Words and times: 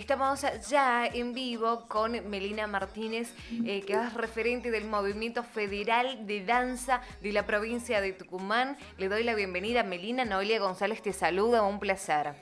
Estamos 0.00 0.40
ya 0.70 1.04
en 1.04 1.34
vivo 1.34 1.84
con 1.86 2.12
Melina 2.30 2.66
Martínez, 2.66 3.34
eh, 3.66 3.82
que 3.82 3.92
es 3.92 4.14
referente 4.14 4.70
del 4.70 4.86
Movimiento 4.86 5.42
Federal 5.42 6.26
de 6.26 6.42
Danza 6.42 7.02
de 7.20 7.32
la 7.32 7.44
provincia 7.44 8.00
de 8.00 8.14
Tucumán. 8.14 8.78
Le 8.96 9.10
doy 9.10 9.24
la 9.24 9.34
bienvenida. 9.34 9.82
Melina 9.82 10.24
Noelia 10.24 10.58
González 10.58 11.02
te 11.02 11.12
saluda, 11.12 11.64
un 11.64 11.78
placer. 11.78 12.34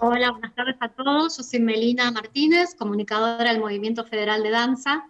Hola, 0.00 0.32
buenas 0.32 0.52
tardes 0.56 0.74
a 0.80 0.88
todos. 0.88 1.36
Yo 1.36 1.44
soy 1.44 1.60
Melina 1.60 2.10
Martínez, 2.10 2.74
comunicadora 2.74 3.52
del 3.52 3.60
Movimiento 3.60 4.04
Federal 4.04 4.42
de 4.42 4.50
Danza. 4.50 5.06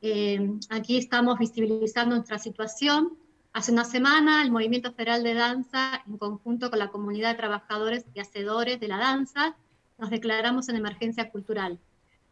Eh, 0.00 0.58
aquí 0.70 0.98
estamos 0.98 1.38
visibilizando 1.38 2.16
nuestra 2.16 2.40
situación. 2.40 3.16
Hace 3.52 3.70
una 3.70 3.84
semana 3.84 4.42
el 4.42 4.50
Movimiento 4.50 4.92
Federal 4.92 5.22
de 5.22 5.34
Danza, 5.34 6.02
en 6.04 6.18
conjunto 6.18 6.68
con 6.68 6.80
la 6.80 6.88
comunidad 6.88 7.30
de 7.30 7.36
trabajadores 7.36 8.06
y 8.12 8.18
hacedores 8.18 8.80
de 8.80 8.88
la 8.88 8.98
danza, 8.98 9.54
nos 10.02 10.10
declaramos 10.10 10.68
en 10.68 10.74
emergencia 10.74 11.30
cultural. 11.30 11.78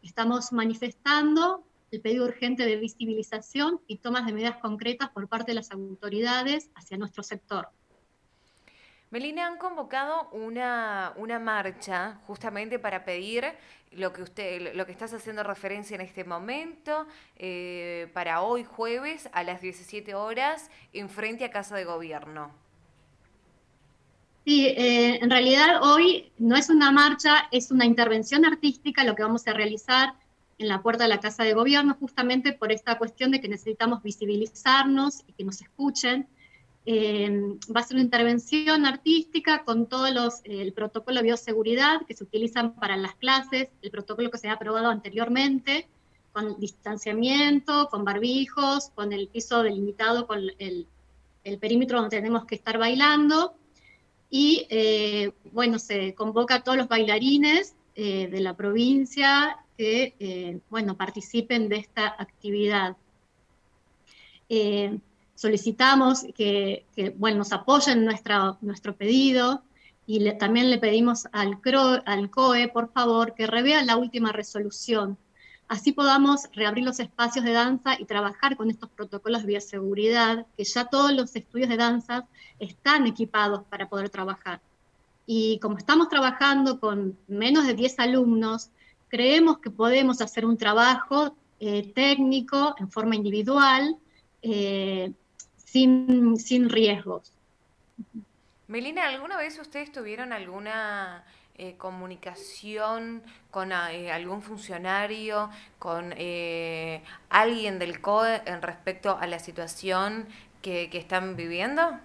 Estamos 0.03 0.51
manifestando 0.51 1.63
el 1.89 2.01
pedido 2.01 2.25
urgente 2.25 2.65
de 2.65 2.75
visibilización 2.75 3.79
y 3.87 3.99
tomas 3.99 4.25
de 4.25 4.33
medidas 4.33 4.57
concretas 4.57 5.09
por 5.11 5.29
parte 5.29 5.51
de 5.51 5.55
las 5.55 5.71
autoridades 5.71 6.69
hacia 6.75 6.97
nuestro 6.97 7.23
sector. 7.23 7.69
Melina, 9.09 9.47
han 9.47 9.57
convocado 9.57 10.29
una, 10.31 11.13
una 11.15 11.39
marcha 11.39 12.19
justamente 12.27 12.77
para 12.77 13.05
pedir 13.05 13.45
lo 13.91 14.11
que 14.11 14.23
usted, 14.23 14.75
lo 14.75 14.85
que 14.85 14.91
estás 14.91 15.13
haciendo 15.13 15.41
referencia 15.41 15.95
en 15.95 16.01
este 16.01 16.25
momento, 16.25 17.07
eh, 17.37 18.09
para 18.13 18.41
hoy 18.41 18.65
jueves 18.65 19.29
a 19.31 19.43
las 19.43 19.61
17 19.61 20.13
horas, 20.13 20.69
en 20.91 21.09
frente 21.09 21.45
a 21.45 21.51
Casa 21.51 21.77
de 21.77 21.85
Gobierno. 21.85 22.51
Sí, 24.43 24.65
eh, 24.65 25.19
en 25.21 25.29
realidad 25.29 25.83
hoy 25.83 26.31
no 26.39 26.55
es 26.55 26.69
una 26.69 26.91
marcha, 26.91 27.47
es 27.51 27.69
una 27.69 27.85
intervención 27.85 28.43
artística 28.43 29.03
lo 29.03 29.15
que 29.15 29.21
vamos 29.21 29.47
a 29.47 29.53
realizar 29.53 30.15
en 30.57 30.67
la 30.67 30.81
puerta 30.81 31.03
de 31.03 31.09
la 31.09 31.19
Casa 31.19 31.43
de 31.43 31.53
Gobierno, 31.53 31.95
justamente 31.99 32.53
por 32.53 32.71
esta 32.71 32.97
cuestión 32.97 33.31
de 33.31 33.39
que 33.39 33.47
necesitamos 33.47 34.01
visibilizarnos 34.01 35.21
y 35.27 35.33
que 35.33 35.43
nos 35.43 35.61
escuchen. 35.61 36.27
Eh, 36.87 37.55
va 37.75 37.81
a 37.81 37.83
ser 37.83 37.97
una 37.97 38.03
intervención 38.03 38.87
artística 38.87 39.63
con 39.63 39.85
todo 39.85 40.09
los, 40.11 40.41
el 40.45 40.73
protocolo 40.73 41.17
de 41.17 41.23
bioseguridad 41.23 42.01
que 42.07 42.15
se 42.15 42.23
utilizan 42.23 42.73
para 42.73 42.97
las 42.97 43.13
clases, 43.15 43.69
el 43.83 43.91
protocolo 43.91 44.31
que 44.31 44.39
se 44.39 44.49
ha 44.49 44.53
aprobado 44.53 44.89
anteriormente, 44.89 45.87
con 46.33 46.59
distanciamiento, 46.59 47.89
con 47.89 48.03
barbijos, 48.03 48.89
con 48.95 49.13
el 49.13 49.27
piso 49.27 49.61
delimitado, 49.61 50.25
con 50.25 50.39
el, 50.57 50.87
el 51.43 51.57
perímetro 51.59 52.01
donde 52.01 52.17
tenemos 52.17 52.45
que 52.45 52.55
estar 52.55 52.79
bailando 52.79 53.53
y 54.33 54.65
eh, 54.69 55.33
bueno, 55.51 55.77
se 55.77 56.15
convoca 56.15 56.55
a 56.55 56.63
todos 56.63 56.77
los 56.77 56.87
bailarines 56.87 57.75
eh, 57.95 58.29
de 58.31 58.39
la 58.39 58.55
provincia 58.55 59.57
que, 59.77 60.15
eh, 60.19 60.59
bueno, 60.69 60.95
participen 60.95 61.67
de 61.67 61.75
esta 61.75 62.15
actividad. 62.17 62.95
solicitamos 65.35 66.25
que, 66.35 66.85
bueno, 67.17 67.39
nos 67.39 67.51
apoyen 67.51 68.05
nuestro 68.05 68.95
pedido 68.95 69.63
y 70.07 70.31
también 70.37 70.69
le 70.69 70.77
pedimos 70.77 71.27
al, 71.33 71.59
al 72.05 72.29
COE, 72.29 72.67
por 72.69 72.91
favor, 72.91 73.33
que 73.33 73.47
revea 73.47 73.83
la 73.83 73.97
última 73.97 74.31
resolución 74.31 75.17
así 75.71 75.93
podamos 75.93 76.49
reabrir 76.51 76.83
los 76.83 76.99
espacios 76.99 77.45
de 77.45 77.53
danza 77.53 77.97
y 77.97 78.03
trabajar 78.03 78.57
con 78.57 78.69
estos 78.69 78.89
protocolos 78.89 79.43
de 79.43 79.47
bioseguridad, 79.47 80.45
que 80.57 80.65
ya 80.65 80.83
todos 80.83 81.13
los 81.13 81.33
estudios 81.33 81.69
de 81.69 81.77
danza 81.77 82.27
están 82.59 83.07
equipados 83.07 83.63
para 83.69 83.87
poder 83.87 84.09
trabajar. 84.09 84.59
Y 85.25 85.59
como 85.59 85.77
estamos 85.77 86.09
trabajando 86.09 86.77
con 86.81 87.17
menos 87.29 87.65
de 87.65 87.73
10 87.73 87.99
alumnos, 87.99 88.69
creemos 89.07 89.59
que 89.59 89.69
podemos 89.69 90.19
hacer 90.19 90.45
un 90.45 90.57
trabajo 90.57 91.37
eh, 91.61 91.89
técnico 91.95 92.75
en 92.77 92.91
forma 92.91 93.15
individual, 93.15 93.95
eh, 94.41 95.13
sin, 95.55 96.37
sin 96.37 96.67
riesgos. 96.67 97.31
Melina, 98.67 99.07
¿alguna 99.07 99.37
vez 99.37 99.57
ustedes 99.57 99.89
tuvieron 99.93 100.33
alguna 100.33 101.23
eh, 101.57 101.75
comunicación 101.77 103.21
con 103.51 103.71
eh, 103.71 104.11
algún 104.11 104.41
funcionario, 104.41 105.49
con 105.77 106.13
eh, 106.17 107.03
alguien 107.29 107.77
del 107.77 108.01
COE 108.01 108.41
en 108.45 108.61
respecto 108.61 109.17
a 109.19 109.27
la 109.27 109.37
situación 109.37 110.27
que, 110.61 110.89
están 110.93 111.35
viviendo? 111.35 111.99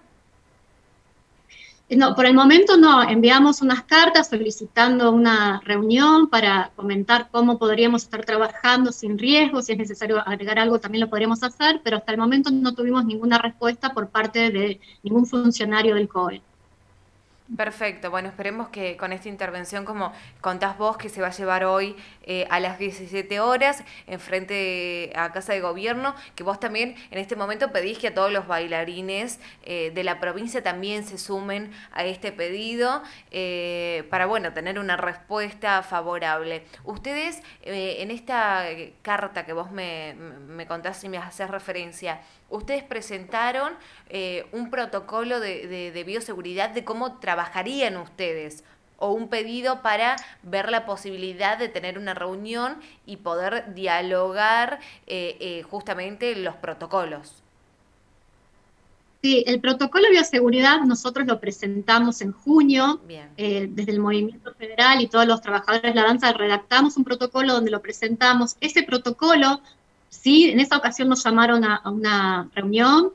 No, 1.89 2.13
por 2.15 2.25
el 2.25 2.33
momento 2.33 2.77
no. 2.77 3.01
Enviamos 3.01 3.61
unas 3.61 3.83
cartas 3.83 4.29
solicitando 4.29 5.11
una 5.11 5.61
reunión 5.63 6.29
para 6.29 6.71
comentar 6.75 7.29
cómo 7.31 7.57
podríamos 7.57 8.03
estar 8.03 8.25
trabajando 8.25 8.91
sin 8.91 9.17
riesgo. 9.17 9.61
Si 9.61 9.71
es 9.71 9.77
necesario 9.77 10.19
agregar 10.27 10.59
algo, 10.59 10.79
también 10.79 11.05
lo 11.05 11.09
podríamos 11.09 11.41
hacer, 11.43 11.81
pero 11.83 11.97
hasta 11.97 12.11
el 12.11 12.17
momento 12.17 12.51
no 12.51 12.75
tuvimos 12.75 13.05
ninguna 13.05 13.37
respuesta 13.37 13.93
por 13.93 14.09
parte 14.09 14.51
de 14.51 14.81
ningún 15.03 15.25
funcionario 15.25 15.95
del 15.95 16.09
COE. 16.09 16.41
Perfecto, 17.55 18.11
bueno, 18.11 18.27
esperemos 18.27 18.67
que 18.67 18.97
con 18.97 19.13
esta 19.13 19.29
intervención, 19.29 19.85
como 19.85 20.11
contás 20.41 20.77
vos, 20.77 20.97
que 20.97 21.07
se 21.07 21.21
va 21.21 21.27
a 21.27 21.31
llevar 21.31 21.63
hoy 21.63 21.95
eh, 22.23 22.45
a 22.49 22.59
las 22.59 22.77
17 22.77 23.39
horas 23.39 23.85
en 24.05 24.19
frente 24.19 25.13
a 25.15 25.31
Casa 25.31 25.53
de 25.53 25.61
Gobierno, 25.61 26.13
que 26.35 26.43
vos 26.43 26.59
también 26.59 26.97
en 27.09 27.19
este 27.19 27.37
momento 27.37 27.71
pedís 27.71 27.99
que 27.99 28.09
a 28.09 28.13
todos 28.13 28.33
los 28.33 28.47
bailarines 28.47 29.39
eh, 29.63 29.91
de 29.95 30.03
la 30.03 30.19
provincia 30.19 30.61
también 30.61 31.05
se 31.05 31.17
sumen 31.17 31.71
a 31.93 32.03
este 32.03 32.33
pedido 32.33 33.01
eh, 33.31 34.05
para, 34.09 34.25
bueno, 34.25 34.51
tener 34.51 34.77
una 34.77 34.97
respuesta 34.97 35.83
favorable. 35.83 36.65
Ustedes, 36.83 37.41
en 37.63 38.11
esta 38.11 38.65
carta 39.01 39.45
que 39.45 39.53
vos 39.53 39.71
me, 39.71 40.15
me 40.15 40.67
contás 40.67 41.01
y 41.05 41.09
me 41.09 41.17
haces 41.17 41.49
referencia, 41.49 42.19
ustedes 42.49 42.83
presentaron 42.83 43.73
un 44.51 44.69
protocolo 44.69 45.39
de, 45.39 45.91
de 45.91 46.03
bioseguridad 46.03 46.71
de 46.71 46.83
cómo 46.83 47.19
trabajar 47.19 47.36
trabajarían 47.37 47.97
ustedes? 47.97 48.63
O 48.97 49.11
un 49.11 49.27
pedido 49.27 49.83
para 49.83 50.15
ver 50.41 50.71
la 50.71 50.87
posibilidad 50.87 51.59
de 51.59 51.69
tener 51.69 51.99
una 51.99 52.15
reunión 52.15 52.77
y 53.05 53.17
poder 53.17 53.75
dialogar 53.75 54.79
eh, 55.05 55.37
eh, 55.39 55.61
justamente 55.61 56.35
los 56.35 56.55
protocolos. 56.55 57.43
Sí, 59.21 59.43
el 59.45 59.59
protocolo 59.59 60.05
de 60.05 60.11
bioseguridad 60.11 60.79
nosotros 60.81 61.27
lo 61.27 61.39
presentamos 61.39 62.21
en 62.21 62.31
junio, 62.31 62.99
eh, 63.37 63.67
desde 63.69 63.91
el 63.91 63.99
Movimiento 63.99 64.53
Federal 64.55 64.99
y 65.01 65.07
todos 65.07 65.27
los 65.27 65.41
trabajadores 65.41 65.93
de 65.93 65.99
la 65.99 66.07
danza 66.07 66.33
redactamos 66.33 66.97
un 66.97 67.03
protocolo 67.03 67.53
donde 67.53 67.69
lo 67.69 67.81
presentamos. 67.81 68.55
Ese 68.61 68.81
protocolo, 68.81 69.61
sí, 70.09 70.49
en 70.49 70.59
esa 70.59 70.77
ocasión 70.77 71.09
nos 71.09 71.23
llamaron 71.23 71.63
a, 71.63 71.75
a 71.75 71.89
una 71.91 72.49
reunión, 72.55 73.11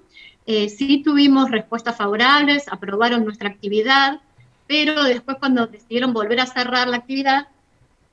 eh, 0.47 0.69
sí 0.69 1.03
tuvimos 1.03 1.51
respuestas 1.51 1.97
favorables, 1.97 2.67
aprobaron 2.69 3.25
nuestra 3.25 3.49
actividad, 3.49 4.21
pero 4.67 5.05
después 5.05 5.37
cuando 5.39 5.67
decidieron 5.67 6.13
volver 6.13 6.41
a 6.41 6.47
cerrar 6.47 6.89
la 6.89 6.99
actividad 6.99 7.49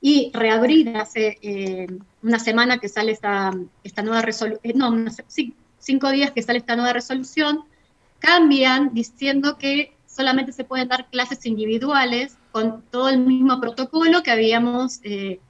y 0.00 0.30
reabrir 0.32 0.96
hace 0.96 1.38
eh, 1.42 1.88
una 2.22 2.38
semana 2.38 2.78
que 2.78 2.88
sale 2.88 3.12
esta, 3.12 3.52
esta 3.82 4.02
nueva 4.02 4.22
resolución, 4.22 4.60
eh, 4.62 4.72
no, 4.74 5.10
cinco 5.78 6.10
días 6.10 6.30
que 6.30 6.42
sale 6.42 6.58
esta 6.58 6.76
nueva 6.76 6.92
resolución, 6.92 7.64
cambian 8.20 8.94
diciendo 8.94 9.58
que 9.58 9.94
solamente 10.06 10.52
se 10.52 10.64
pueden 10.64 10.88
dar 10.88 11.08
clases 11.10 11.44
individuales 11.46 12.36
con 12.52 12.82
todo 12.90 13.08
el 13.08 13.18
mismo 13.18 13.60
protocolo 13.60 14.22
que 14.22 14.30
habíamos, 14.30 14.94
se 14.94 15.40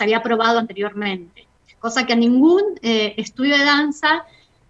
había 0.00 0.18
aprobado 0.18 0.58
anteriormente, 0.58 1.48
cosa 1.80 2.06
que 2.06 2.12
a 2.12 2.16
ningún 2.16 2.62
estudio 2.82 3.56
de 3.58 3.64
danza 3.64 4.24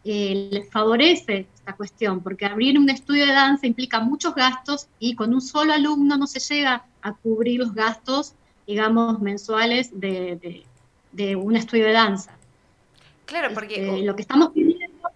eh, 0.04 0.48
les 0.50 0.70
favorece 0.70 1.46
esta 1.54 1.74
cuestión, 1.74 2.22
porque 2.22 2.44
abrir 2.44 2.76
un 2.78 2.90
estudio 2.90 3.24
de 3.24 3.32
danza 3.32 3.66
implica 3.66 4.00
muchos 4.00 4.34
gastos 4.34 4.88
y 4.98 5.14
con 5.14 5.32
un 5.32 5.40
solo 5.40 5.72
alumno 5.72 6.16
no 6.16 6.26
se 6.26 6.40
llega 6.40 6.84
a 7.02 7.12
cubrir 7.14 7.60
los 7.60 7.72
gastos, 7.72 8.34
digamos, 8.66 9.20
mensuales 9.20 9.90
de, 9.92 10.66
un 11.36 11.56
estudio 11.56 11.86
de 11.86 11.92
danza. 11.92 12.32
Claro, 13.26 13.54
porque... 13.54 13.74
Este, 13.74 14.02
lo 14.02 14.16
que 14.16 14.22
estamos 14.22 14.50
pidiendo, 14.50 15.08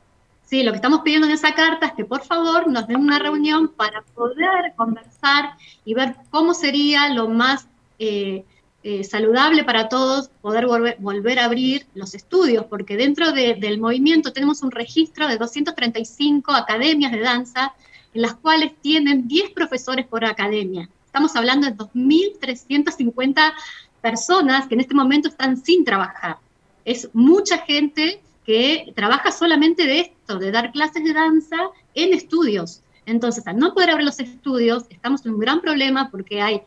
sí, 0.45 0.63
lo 0.63 0.71
que 0.71 0.77
estamos 0.77 1.01
pidiendo 1.01 1.27
en 1.27 1.35
esa 1.35 1.53
carta 1.55 1.87
es 1.87 1.93
que 1.95 2.05
por 2.05 2.23
favor 2.25 2.69
nos 2.69 2.87
den 2.87 2.99
una 2.99 3.19
reunión 3.19 3.69
para 3.69 4.03
poder 4.03 4.73
conversar 4.77 5.57
y 5.85 5.95
ver 5.95 6.15
cómo 6.31 6.55
sería 6.55 7.09
lo 7.13 7.29
más... 7.29 7.67
Eh, 7.99 8.45
eh, 8.89 9.03
saludable 9.03 9.65
para 9.65 9.89
todos 9.89 10.29
poder 10.41 10.65
volver, 11.01 11.39
a 11.41 11.47
abrir 11.47 11.87
los 11.97 12.15
estudios, 12.15 12.67
porque 12.67 12.97
dentro 12.97 13.33
del 13.33 13.81
movimiento 13.81 14.33
tenemos 14.33 14.63
un 14.63 14.71
registro 14.71 15.27
de 15.27 15.39
235 15.39 16.53
academias 16.53 17.11
de 17.11 17.19
danza, 17.19 17.75
en 18.15 18.23
las 18.23 18.35
cuales 18.35 18.75
tienen 18.81 19.27
10 19.27 19.51
profesores 19.51 20.07
por 20.07 20.25
academia. 20.25 20.89
Estamos 21.05 21.35
hablando 21.35 21.67
de 21.67 21.75
2.350 21.75 23.55
personas 24.01 24.69
que 24.69 24.75
en 24.75 24.81
este 24.83 24.95
momento 24.95 25.31
están 25.31 25.57
sin 25.57 25.85
trabajar. 25.85 26.37
Es 26.85 27.11
mucha 27.13 27.59
gente 27.59 28.21
que 28.45 28.93
trabaja 28.95 29.33
solamente 29.33 29.85
de 29.85 29.99
esto, 29.99 30.39
de 30.39 30.53
dar 30.53 30.71
clases 30.71 31.03
de 31.03 31.13
danza 31.13 31.57
en 31.93 32.15
estudios. 32.15 32.83
Entonces, 33.05 33.45
al 33.49 33.59
no 33.59 33.75
poder 33.75 33.91
abrir 33.91 34.07
los 34.07 34.21
estudios, 34.21 34.85
estamos 34.91 35.27
en 35.27 35.35
un 35.35 35.41
gran 35.41 35.61
problema 35.61 36.09
porque 36.09 36.41
hay 36.41 36.63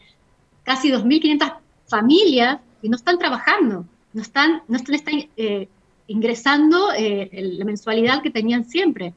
casi 0.66 0.92
2.500 0.92 1.60
familias 1.90 2.60
que 2.82 2.90
no 2.90 2.96
están 2.96 3.18
trabajando, 3.18 3.86
no 4.14 4.22
están, 4.22 4.64
no 4.68 4.78
están, 4.78 5.00
eh, 5.38 5.68
ingresando 6.08 6.92
eh, 6.94 7.30
la 7.32 7.66
mensualidad 7.66 8.22
que 8.22 8.32
tenían 8.32 8.66
siempre. 8.66 9.14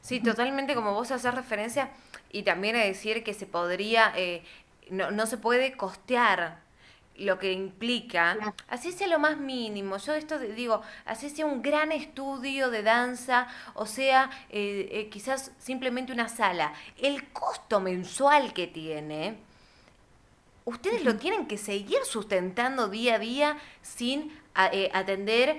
Sí, 0.00 0.20
totalmente 0.20 0.74
como 0.74 0.94
vos 0.94 1.10
haces 1.10 1.34
referencia 1.34 1.90
y 2.32 2.42
también 2.42 2.76
a 2.76 2.80
decir 2.80 3.22
que 3.22 3.34
se 3.34 3.46
podría, 3.46 4.12
eh, 4.16 4.42
no, 4.90 5.10
no 5.10 5.26
se 5.26 5.36
puede 5.36 5.76
costear 5.76 6.60
lo 7.18 7.38
que 7.38 7.52
implica, 7.52 8.54
así 8.68 8.92
sea 8.92 9.08
lo 9.08 9.18
más 9.18 9.38
mínimo. 9.38 9.96
Yo 9.98 10.14
esto 10.14 10.38
digo, 10.38 10.82
así 11.04 11.30
sea 11.30 11.46
un 11.46 11.62
gran 11.62 11.92
estudio 11.92 12.70
de 12.70 12.82
danza, 12.82 13.48
o 13.74 13.86
sea, 13.86 14.30
eh, 14.50 14.88
eh, 14.92 15.08
quizás 15.10 15.52
simplemente 15.58 16.12
una 16.12 16.28
sala. 16.28 16.72
El 16.96 17.28
costo 17.30 17.80
mensual 17.80 18.52
que 18.52 18.66
tiene, 18.66 19.38
ustedes 20.68 21.04
lo 21.04 21.16
tienen 21.16 21.46
que 21.46 21.58
seguir 21.58 21.98
sustentando 22.04 22.88
día 22.88 23.16
a 23.16 23.18
día 23.18 23.58
sin 23.82 24.32
eh, 24.72 24.90
atender 24.92 25.56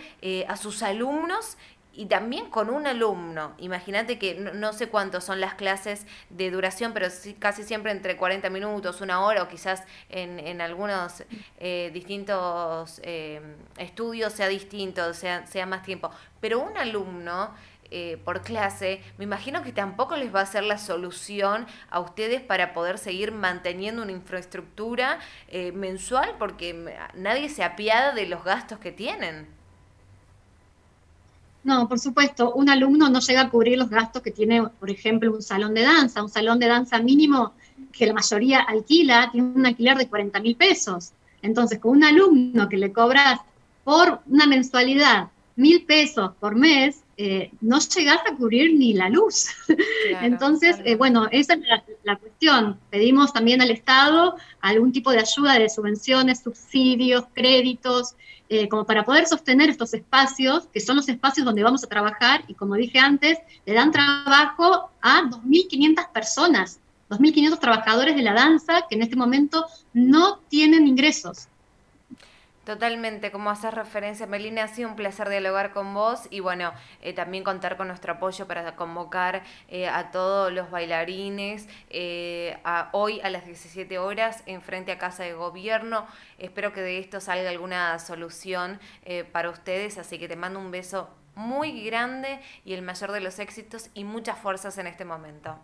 a 0.47 0.57
sus 0.57 0.83
alumnos 0.83 1.57
y 1.99 2.05
también 2.05 2.49
con 2.49 2.69
un 2.69 2.87
alumno. 2.87 3.53
Imagínate 3.57 4.17
que 4.17 4.35
no, 4.35 4.71
sé 4.71 4.87
cuántos 4.87 5.25
son 5.25 5.41
las 5.41 5.55
clases 5.55 6.05
de 6.29 6.49
duración, 6.49 6.93
pero 6.93 7.07
casi 7.39 7.63
siempre 7.63 7.91
entre 7.91 8.15
40 8.15 8.49
minutos, 8.49 9.01
una 9.01 9.21
hora 9.21 9.43
o 9.43 9.49
quizás 9.49 9.83
en, 10.07 10.39
en 10.39 10.61
algunos 10.61 11.25
eh, 11.59 11.91
distintos 11.93 13.01
eh, 13.03 13.41
estudios 13.77 14.31
sea 14.31 14.47
distinto, 14.47 15.13
sea, 15.13 15.45
sea 15.45 15.65
más 15.65 15.83
tiempo. 15.83 16.09
Pero 16.39 16.61
un 16.61 16.77
alumno 16.77 17.53
eh, 17.91 18.17
por 18.23 18.41
clase, 18.41 19.01
me 19.17 19.23
imagino 19.23 19.63
que 19.63 19.71
tampoco 19.71 20.15
les 20.17 20.33
va 20.33 20.41
a 20.41 20.45
ser 20.45 20.63
la 20.63 20.77
solución 20.77 21.65
a 21.89 21.99
ustedes 21.99 22.41
para 22.41 22.73
poder 22.73 22.97
seguir 22.97 23.31
manteniendo 23.31 24.03
una 24.03 24.11
infraestructura 24.11 25.19
mensual 25.73 26.35
porque 26.37 26.95
nadie 27.15 27.49
se 27.49 27.63
apiada 27.63 28.13
de 28.13 28.27
los 28.27 28.43
gastos 28.43 28.79
que 28.79 28.91
tienen. 28.91 29.47
No, 31.63 31.89
por 31.89 31.99
supuesto, 31.99 32.53
un 32.53 32.69
alumno 32.69 33.09
no 33.09 33.19
llega 33.19 33.41
a 33.41 33.49
cubrir 33.49 33.77
los 33.77 33.89
gastos 33.89 34.21
que 34.21 34.31
tiene, 34.31 34.63
por 34.63 34.89
ejemplo, 34.89 35.33
un 35.33 35.41
salón 35.41 35.73
de 35.73 35.81
danza. 35.81 36.23
Un 36.23 36.29
salón 36.29 36.57
de 36.59 36.67
danza 36.67 36.99
mínimo 36.99 37.53
que 37.91 38.05
la 38.05 38.13
mayoría 38.13 38.61
alquila 38.61 39.29
tiene 39.31 39.51
un 39.55 39.65
alquiler 39.65 39.97
de 39.97 40.07
40 40.07 40.39
mil 40.39 40.55
pesos. 40.55 41.11
Entonces, 41.41 41.79
con 41.79 41.97
un 41.97 42.03
alumno 42.03 42.69
que 42.69 42.77
le 42.77 42.93
cobras 42.93 43.41
por 43.83 44.21
una 44.27 44.45
mensualidad 44.45 45.29
mil 45.57 45.85
pesos 45.85 46.31
por 46.39 46.55
mes, 46.55 47.01
eh, 47.21 47.51
no 47.59 47.79
llegas 47.79 48.21
a 48.31 48.35
cubrir 48.37 48.75
ni 48.75 48.93
la 48.93 49.09
luz. 49.09 49.47
Entonces, 50.21 50.77
eh, 50.85 50.95
bueno, 50.95 51.27
esa 51.31 51.55
es 51.55 51.59
la, 52.05 52.15
cuestión. 52.15 52.79
Pedimos 52.89 53.33
también 53.33 53.61
al 53.61 53.71
Estado 53.71 54.37
algún 54.61 54.93
tipo 54.93 55.11
de 55.11 55.19
ayuda 55.19 55.59
de 55.59 55.67
subvenciones, 55.67 56.39
subsidios, 56.39 57.25
créditos, 57.33 58.15
eh, 58.47 58.69
como 58.69 58.85
para 58.85 59.03
poder 59.03 59.25
sostener 59.25 59.69
estos 59.69 59.93
espacios, 59.93 60.67
que 60.67 60.79
son 60.79 60.95
los 60.95 61.09
espacios 61.09 61.45
donde 61.45 61.61
vamos 61.61 61.83
a 61.83 61.87
trabajar, 61.87 62.45
y 62.47 62.53
como 62.53 62.75
dije 62.75 62.99
antes, 62.99 63.37
le 63.65 63.73
dan 63.73 63.91
trabajo 63.91 64.89
a 65.01 65.23
2.500 65.23 66.13
personas, 66.13 66.79
2.500 67.09 67.59
trabajadores 67.59 68.15
de 68.15 68.21
la 68.21 68.33
danza 68.33 68.85
que 68.89 68.95
en 68.95 69.01
este 69.01 69.17
momento 69.17 69.65
no 69.91 70.39
tienen 70.47 70.87
ingresos. 70.87 71.49
Totalmente, 72.69 73.31
como 73.31 73.49
haces 73.49 73.73
referencia, 73.73 74.27
Melina, 74.27 74.65
ha 74.65 74.67
sido 74.67 74.89
un 74.89 74.95
placer 74.95 75.27
dialogar 75.27 75.71
con 75.71 75.91
vos 75.95 76.27
y 76.29 76.39
bueno, 76.39 76.71
eh, 77.01 77.13
también 77.13 77.43
contar 77.43 77.77
con 77.77 77.87
nuestro 77.87 78.13
apoyo 78.13 78.45
para 78.45 78.75
convocar 78.75 79.41
eh, 79.69 79.87
a 79.87 80.11
todos 80.11 80.53
los 80.53 80.69
bailarines 80.69 81.67
eh, 81.89 82.59
a, 82.63 82.89
hoy 82.91 83.21
a 83.21 83.31
las 83.31 83.47
17 83.47 83.97
horas 83.97 84.43
en 84.45 84.61
frente 84.61 84.91
a 84.91 84.99
Casa 84.99 85.23
de 85.23 85.33
Gobierno. 85.33 86.05
Espero 86.37 86.71
que 86.71 86.81
de 86.81 86.99
esto 86.99 87.19
salga 87.19 87.49
alguna 87.49 87.97
solución 87.97 88.79
para 89.31 89.49
ustedes, 89.49 89.97
así 89.97 90.19
que 90.19 90.27
te 90.27 90.35
mando 90.35 90.59
un 90.59 90.69
beso 90.69 91.09
muy 91.33 91.83
grande 91.85 92.39
y 92.65 92.73
el 92.73 92.83
mayor 92.83 93.11
de 93.11 93.21
los 93.21 93.39
éxitos 93.39 93.89
y 93.95 94.03
muchas 94.03 94.37
fuerzas 94.37 94.77
en 94.77 94.85
este 94.85 95.05
momento. 95.05 95.57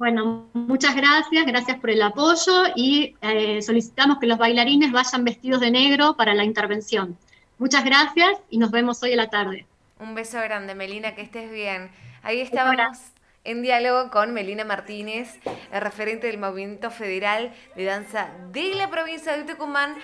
Bueno, 0.00 0.48
muchas 0.54 0.96
gracias, 0.96 1.44
gracias 1.44 1.78
por 1.78 1.90
el 1.90 2.00
apoyo 2.00 2.64
y 2.74 3.14
eh, 3.20 3.60
solicitamos 3.60 4.16
que 4.18 4.26
los 4.26 4.38
bailarines 4.38 4.92
vayan 4.92 5.24
vestidos 5.24 5.60
de 5.60 5.70
negro 5.70 6.16
para 6.16 6.32
la 6.32 6.42
intervención. 6.42 7.18
Muchas 7.58 7.84
gracias 7.84 8.38
y 8.48 8.56
nos 8.56 8.70
vemos 8.70 9.02
hoy 9.02 9.12
a 9.12 9.16
la 9.16 9.28
tarde. 9.28 9.66
Un 9.98 10.14
beso 10.14 10.38
grande, 10.40 10.74
Melina, 10.74 11.14
que 11.14 11.20
estés 11.20 11.52
bien. 11.52 11.90
Ahí 12.22 12.40
estábamos 12.40 12.96
en 13.44 13.60
diálogo 13.60 14.10
con 14.10 14.32
Melina 14.32 14.64
Martínez, 14.64 15.38
referente 15.70 16.28
del 16.28 16.38
Movimiento 16.38 16.90
Federal 16.90 17.52
de 17.76 17.84
Danza 17.84 18.30
de 18.52 18.74
la 18.76 18.88
provincia 18.88 19.36
de 19.36 19.44
Tucumán, 19.44 19.96